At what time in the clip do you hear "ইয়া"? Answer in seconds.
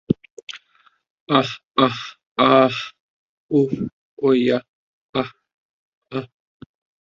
4.37-4.59